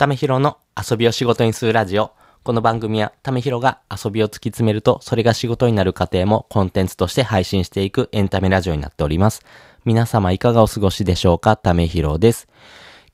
[0.00, 2.12] ためひろの遊びを仕事にするラジオ。
[2.42, 9.42] この番組は、ためひろが遊びを突き詰めると、それが仕事になる過程もコンテンツとして配信していくエンタメラジオになっております。
[9.84, 11.58] 皆様いかがお過ごしでしょうか？
[11.58, 12.48] ためひろです。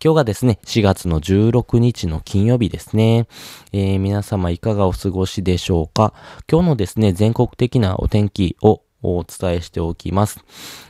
[0.01, 3.27] 今日がですね、4月の16日の金曜日ですね。
[3.73, 6.15] えー、皆様いかがお過ごしでしょうか？
[6.49, 10.45] 今日のですね、全国的なお天気をお伝えしておきます。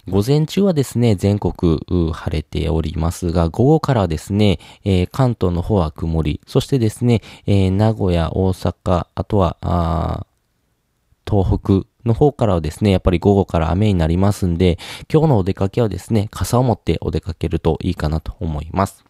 [0.08, 1.80] 午前中はですね、全国
[2.12, 10.26] 晴れておりますが、午後からですね、えー、関東の方は曇り、そしてですね、えー、名古屋、大阪、あとは、
[11.28, 14.78] 東北の方からはですね、やっぱり午後から雨になりますんで、
[15.12, 19.05] 今日のお出かけはですね、傘を持ってお出かけるといいかなと思います。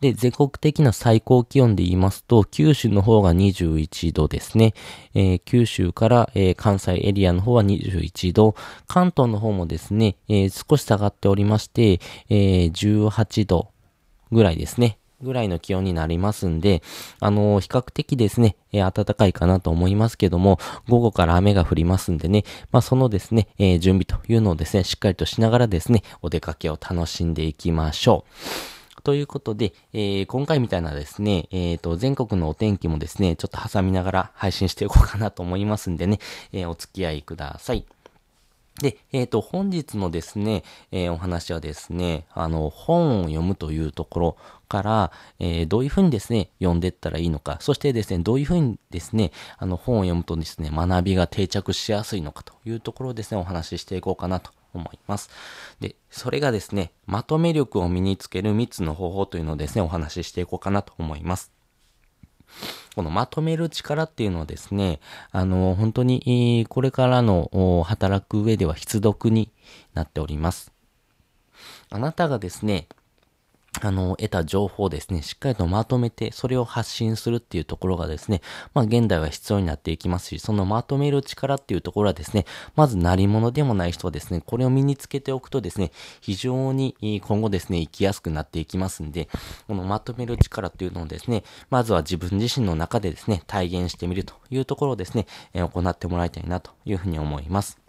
[0.00, 4.74] で、全国的な最高気温で言いますと、九州の方が21度ですね。
[5.14, 8.54] えー、九州から、えー、関西エリアの方は21度。
[8.86, 13.70] 関東の方もですね、えー、少し下がっておりまして、え18度
[14.30, 14.98] ぐらいですね。
[15.22, 16.82] ぐらいの気温になりますんで、
[17.20, 28.24] あのー、比較的ですね、えー、暖かいかなと思いますけども、午後から雨が降りますんでね、まあ、そのですね、えー、準備というのをですね、しっかりとしながらですね、お出かけを楽しんでいきましょ
[28.72, 28.75] う。
[29.06, 36.18] ということで、えー、今回みたいなですね、えっ、ー、と、全国のお天気もですね、ちょっと挟みながら配信していこうかなと思いますんでね、
[36.52, 37.86] えー、お付き合いください。
[38.82, 55.30] で、えっ、ー、と、本日のですね、えー、お話はですね、あの、本を読むというところから、えー、どういうふうにですね、読んでいったらいいのか、そしてですね、どういうふうにですね、あの、本を読むとですね、学びが定着しやすいのかというところをですね、お話ししていこうかなと思います。
[55.80, 61.52] で、それがですね、まとめ力を身につける3つの方法というのをですね、お話ししていこうかなと思います。
[62.94, 69.52] このまとめる力っていうのはですね、あの、本当に、これからの働く上では必読に
[69.94, 70.72] なっております。
[71.90, 72.88] あなたがですね、
[73.82, 78.40] あの、得た情報をですね、しっかりとまとめて、それを発信するっていうところがですね、
[78.74, 89.28] まあ現代は必要になっていきますし、そのまとめる力っていうところはですね、まず何者でもない人はですね、これを身につけておくとですね、非常に今後ですね、生きやすくなっていきますんで、
[89.66, 97.85] このまとめる力っていうのをですね、まずは自分自身の中でですね、体現してみるというところをですね、行ってもらいたいなというふうに思います。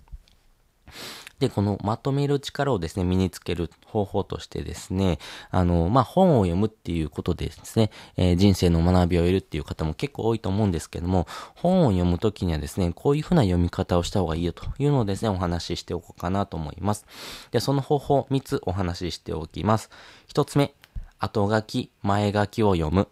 [1.40, 5.20] で、このまとめる力をですね、身につける方法としてですね、
[5.52, 17.06] あの、まあ、本を読むっていうことでですね、えー、人生の学びを得るっていう方も結構多いと思うんですけども、本を読むときにはですね、こういうふうな読み方をした方がいいよというのをですね、お話ししておこうかなと思います。
[17.52, 19.92] で、その方法3つお話ししておきます。
[20.34, 20.74] 1つ目、
[21.19, 23.08] 後書き、前書きを読む。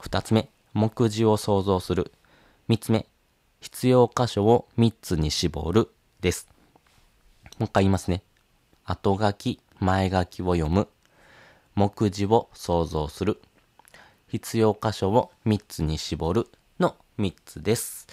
[0.00, 2.12] 2つ目、目次を想像する。
[2.70, 3.06] 3つ目、
[3.60, 5.90] 必要箇所を3つに絞る。
[6.20, 6.49] です。
[7.60, 8.22] もう一回言いますね。
[8.86, 10.88] 後書き、前書きを読む。
[11.74, 13.38] 目次を想像する。
[14.28, 16.46] 必要箇所を3つに絞る
[16.78, 18.06] の3つです。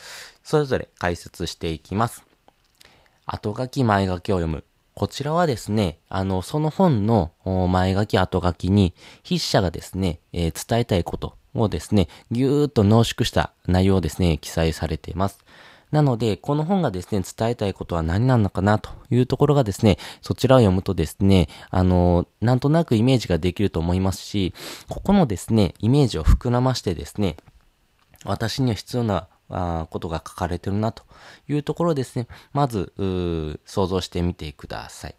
[0.43, 2.25] それぞれ解説していきます。
[3.25, 4.65] 後書き、前書きを読む。
[4.93, 7.31] こちらはですね、あの、その本の
[7.69, 8.93] 前書き、後書きに
[9.23, 15.39] 筆者がですね、えー、伝えたいことをですね、ぎゅーっと濃縮した内容をですね、記載されています。
[15.91, 24.53] なので、この本がですね、伝えたいことは何なのかなというところがですね、そちらを読むとですね、あの、なんとなくイメージができると思いますし、
[24.89, 27.37] ここのですね、イメージを膨らましてですね、
[28.25, 31.03] 私には必要なあことが書かれてるなと
[31.47, 32.93] いうところですね、まず、
[33.65, 35.15] 想像してみてください。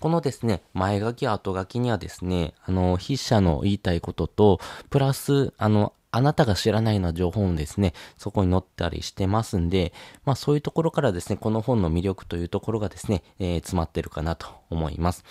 [0.00, 4.60] このですね、前書き、後書きにはですね、あの、筆者の言いたいことと、
[4.90, 9.94] プラス、あの、あなたが知らないような情報もですね、そこに載ったりしてますんで、
[10.26, 15.24] まあそういうところからですね、この本の魅力というところがですね、えー、詰まってるかなと思います。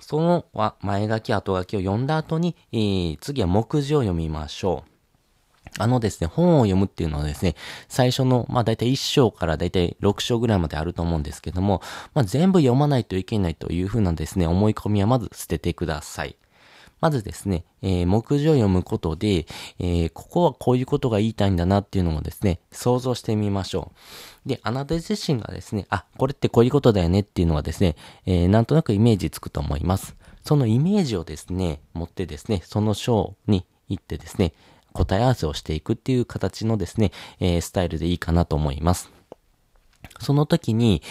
[0.00, 0.44] その
[0.80, 4.97] 前書き、後書きを読んだ後に、えー、次は目次を読みましょう。
[5.78, 7.54] あのですね、本を読むっていうのはですね、
[7.88, 11.82] 最初の、まあ大体1章から大体6章ぐらいまであると思うんですけども、
[12.14, 16.36] まあ全部読まないといけないというふうなですね、思い込みはまず捨ててください。
[17.00, 19.46] まずですね、えー、目次を読むことで、
[19.78, 23.92] えー、ここはこういうことが言いたいんだなっていうのをですね、想像してみましょ
[24.46, 24.48] う。
[24.48, 27.94] で、あなた自身がですね、あ、これってこういうことだよねっていうのはですね、
[28.26, 30.16] えー、なんとなくイメージつくと思います。
[30.44, 34.52] そのイメージをですね、持ってですね、その章に行ってですね、
[34.98, 39.12] 答え合わせをしていくっていう形のですね、えー、スタイルでいいかなと思います。
[40.18, 41.02] その時に、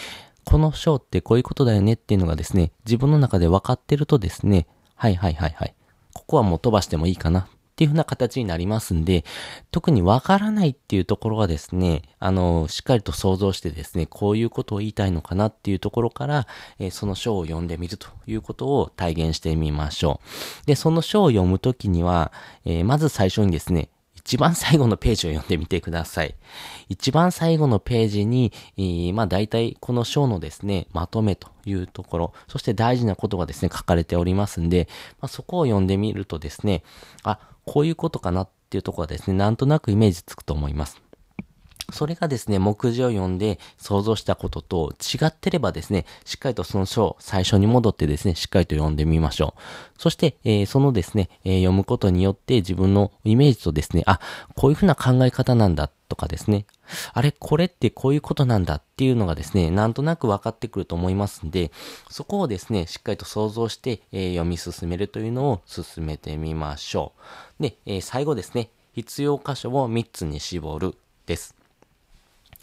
[0.44, 5.75] この章ってこういうことだよねっていうのがですね、自分の中で分かってるとですね、はいはいはいはい。
[6.13, 9.24] ここはもう飛ばしてもいいかなっていうふうな形になりますんで、
[9.69, 16.47] 特にわからないっていうところはですね、あの、しっかりと想像してですね、こういうことを言いたいのかなっていうところから、
[16.79, 20.21] えー、その章を読んでみるということを体現してみましょ
[20.63, 20.65] う。
[20.65, 22.31] で、その章を読むときには、
[22.65, 23.89] えー、まず最初にですね、
[24.27, 26.35] 一番最後のページを読んでみてください。
[26.89, 34.89] 一番最後のページに、えー、まあ大体この章のですね、まとめというところ、そして大事なことがですね、書かれておりますんで、
[35.21, 36.83] まあ、そこを読んでみるとですね、
[37.24, 41.01] あ、こういうことかなっていうところはですね、なんとなくイメージつくと思います。
[41.94, 49.62] それがですね、目次を読んで想像したことと違ってればですね、しっかりとその書を最初に戻ってですね、しっかりと読んでみましょう。
[49.98, 54.19] そして、えー、そのですね、えー、読むことによって自分のイメージとですね、あ、
[54.56, 56.66] こういうふうな考え方なんだとかですね、
[57.13, 61.72] あれ、これってこういうことなんだっていうのがですね、なんとなく分かってくると思いますんで、
[62.10, 67.13] そこをですね、しっかりと想像して、えー、読み進めるというのを進めてみましょ
[67.60, 67.63] う。
[67.63, 70.95] で、え最後ですね、必要箇所を3つに絞る
[71.25, 71.56] です。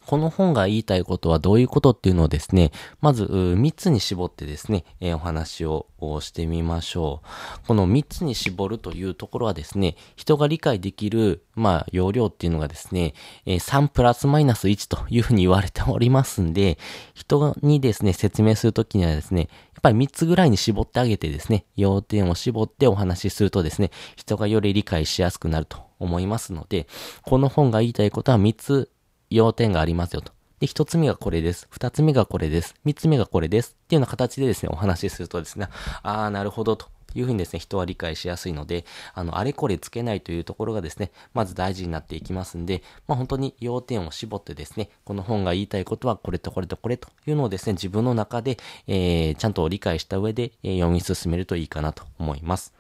[0.06, 5.86] この本が言いたいことはどういうことっていうのをですね、まず3つに絞ってですね、お話を
[6.20, 7.22] してみましょ
[7.64, 7.66] う。
[7.66, 13.14] この3つに絞るというところはですね、人が理解できる、まあ、容量っていうのがですね、
[13.46, 16.78] えー、3プラスマイナス1というふうに言われておりますんで、
[17.14, 26.86] 人にですね、説明するときにはですね、やっぱり3つぐらいに絞ってあげてですね、要点を絞ってお話しするとですね、人がより理解しやすくなると思いますので、
[27.22, 28.90] この本が言いたいことは3つ
[29.31, 30.32] 要点がありますよと。
[30.61, 31.67] で、一つ目がこれです。
[31.71, 32.75] 二つ目がこれです。
[32.85, 33.76] 三つ目がこれです。
[33.85, 35.69] っていうような形でですね、お話しするとですね、
[36.03, 36.94] ああ、なるほどと。
[37.15, 38.85] いうふうにですね、人は理解しやすいので、
[39.15, 52.75] あの、あれこれつけないというところがですね、まず大事になっていきますんで、まあ本当に要点を絞ってですね、この本が言いたいことはこれとこれとこれというのをですね、自分の中で、えー、ちゃんと理解した上で、えー、読み進めるといいかなと思います。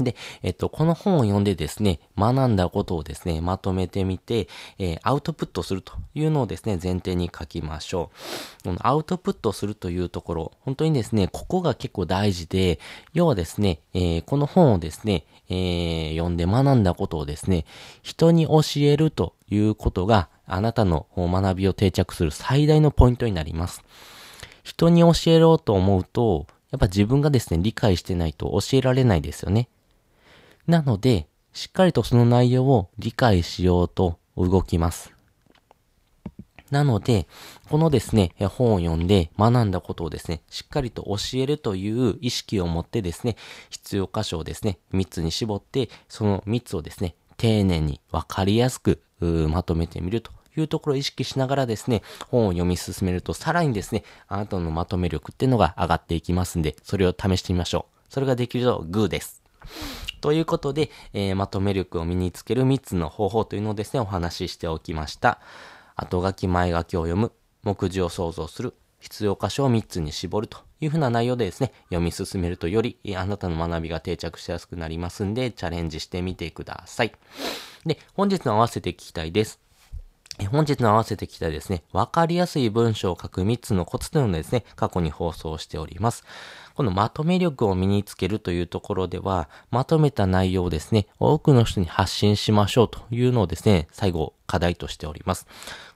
[0.00, 4.48] で、えっと、この本を読んでですね、学んだことをですね、まとめてみて、
[4.78, 8.10] えー、アウトプットするというのをですね、前提に書きましょ
[8.60, 8.64] う。
[8.64, 12.78] このアウトプットするというところ、本当にですね、ここが結構大事で、
[13.12, 17.64] 要はですね、えー、この本をですね、えー、読んで学んだことをですね、
[18.02, 23.84] 人に教えるということが、あなたの学びを定着する最大のポイントになります。
[24.62, 29.68] 人に教えろうと思うと、やっぱ自分がですね、理解してないと教えられないですよね。
[30.68, 35.12] なので、しっかりとその内容を理解しようと動きます。
[36.70, 37.26] なので、
[37.70, 43.36] このですね、本を読んで学んだことをですね、しっかりと教えるという意識を持ってですね、
[43.70, 58.12] 必要箇所をですね、3つに絞って、その3つをですね、丁寧にわかりやすくまとめてみるというところを意識しながらですね、本を読み進めると、さらにですね、あなたのまとめ力っていうのが上がっていきますんで、それを試してみましょう。
[58.12, 59.42] それができるとグーです。
[60.20, 65.40] ということで、えー、まとめ力を身につける3つの方法というのをですね、お話ししておきました。
[65.96, 67.32] 後書き前書きを読む、
[67.62, 77.12] 目次を想像する、必要箇所を3つに絞るというふうな内容でですね、読み進めるとよりあなたの学びが定着しやすくなりますんで、チャレンジしてみてください。
[77.86, 79.60] で、本日の合わせて聞きたいです。
[80.46, 86.24] 本日の合わせてきたですね、わかりやすい文章を書く3つのコツというのをですね、過去に放送しております。
[86.78, 95.48] このまとめ力を身につけるというところでは、まとめた内容をですね、多くの人に発信しましょうというのをですね、最後課題としております。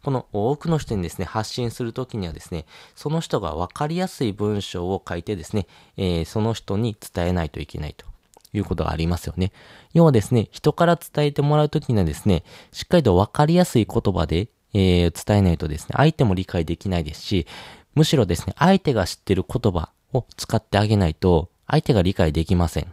[0.03, 8.05] この多くの人にですね、発信するときにはですね、その人がわかりやすい文章を書いてですね、えー、その人に伝えないといけないと。
[8.53, 9.53] いうことがありますよね。
[9.95, 17.47] 要はですね、人から伝えてもらうときにはですね、しっかりとわかりやすい言葉で、えー、伝えないとですね、相手も理解できないですし、
[17.95, 22.93] むしろですね、相手が知ってる言葉を使ってあげないと、相手が理解できません。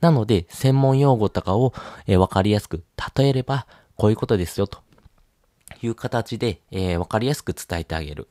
[0.00, 1.72] なので、専門用語とかを、
[2.06, 2.84] えー、わかりやすく
[3.16, 4.80] 例えれば、こういうことですよ、と
[5.82, 8.28] いう形で、えー、わかりやすく伝えてあげる。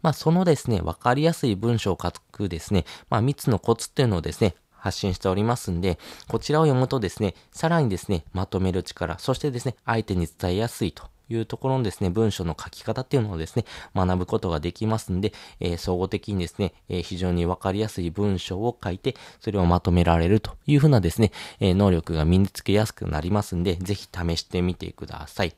[0.00, 13.64] まあ、そのですね、わかりやすい文章を書くですね、まあ、3つのコツっていうのをですね、発信しておりますんで、こちらを読むとですね、さらにですね、まとめる力、そしてですね、相手に伝えやすいというところのですね、文章の書き方っていうのをですね、
[13.94, 25.54] 学ぶことができますんで、えー、総合的にですね、えー、非常にわかりやすい文章を書いて、それをまとめられるというふうなですね、えー、能力が身につけやすくなりますんで、ぜひ試してみてください。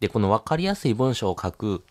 [0.00, 1.84] で、このわかりやすい文章を書く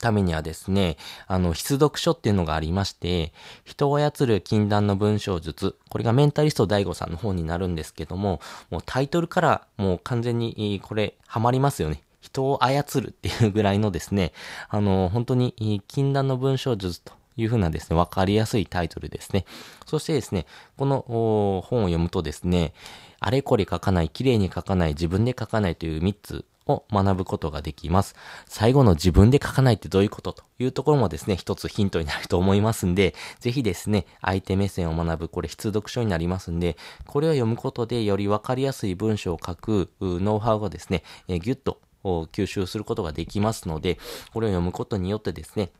[0.00, 0.96] ためにはですね、
[1.26, 3.32] あの、必読書っていうのがありまして、
[3.64, 12.02] 人を操る禁断の文章術、これがメンタリスト DAIGO さんの方になるんですけども、もうタイトルからもう完全にこれハマりますよね。
[12.22, 14.32] 人を操るっていうぐらいのですね、
[14.68, 19.44] あの、本当に禁断の文章術というふうなですね、わかりやすいタイトルですね。
[19.86, 20.46] そしてですね、
[20.78, 22.72] この本を読むとですね、
[23.20, 28.14] あれこれ書かない、綺麗に書かない、自分で書かないという3つを学ぶことができます。
[28.46, 36.76] 最後の自分で書かないってどういうことというところもですね、一つヒントになると思いますんで、ぜひですね、相手目線を学ぶ、これ必読書になりますんで、
[37.06, 43.98] これを読むことでよりわかりやすい文章を書くノウハウがですね、えギュッと吸収することができますので、
[44.32, 45.70] これを読むことによってですね、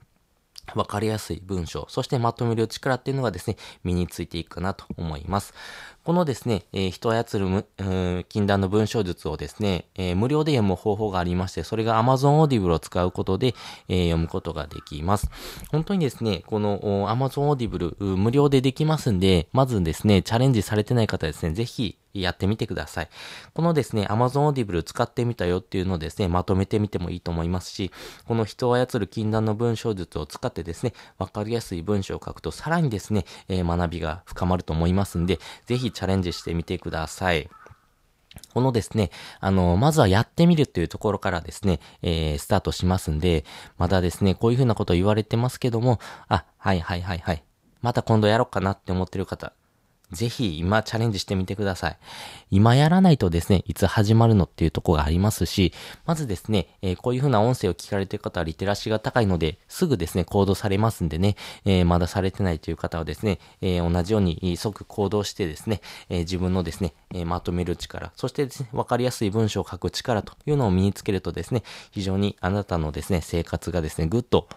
[0.74, 5.52] わかりやすい文章、そしてまとめる力っていうのがですね、身についていくかなと思います。
[6.04, 13.54] このですね、えー、人を操るむ、禁断の文章術をですね、えー、無料で読む方法がありまして、それが Amazon Audible を使うことで、
[13.88, 15.28] えー、読むことができます。
[15.70, 23.08] 本当にですね、この Amazon Audible 無料でできますんで、まずですね、チャレンジされてない方ですね、ぜひやってみてください。
[23.54, 27.90] このですね、Amazon Audible 使ってみたよっていうのをですね、まとめてみてもいいと思いますし、
[28.26, 37.48] この人を操る禁断の文章術を使ってですね、わかりやすい文章を書くとさらにですね、えー、学びが深まると思いますんで、ぜひチャレンジしてみてください。
[38.54, 43.44] このですね、あの、まずはやってみるというところからですね、えー、スタートしますんで、
[43.76, 47.44] まだですね、こういうふうなこと言われてますけども、あ、はいはいはいはい。
[47.82, 49.52] また今度やろうかなって思ってる方、
[50.12, 51.96] ぜひ今チャレンジしてみてください。
[52.50, 55.72] 今やらないとですね、いつ始まるのっていうとこがありますし、
[56.04, 74.48] まずですね、えー、こういう風な音声を聞かれている方はリテラシーが高いので、すぐですね、行動されますんでね、えー、まだされてないという方はですね、えー、同じように即行動してですね、え自分のですね、えまとめる力、そしてですね、わかりやすい文章を書く力というのを身につけるとですね、非常にあなたのですね、生活がですね、ぐっと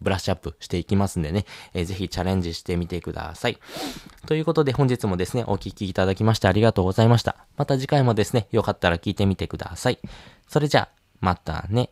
[0.00, 3.58] ブラッシュアップしていきますんでね、えー、ぜひチャレンジしてみてください。
[4.26, 7.36] ということで本日もですね、お聴きいただきましてありがとうございました。
[7.56, 9.98] また次回もですね、よかったら聞いてみてください。
[10.46, 10.88] それじゃあ、
[11.20, 11.88] またね。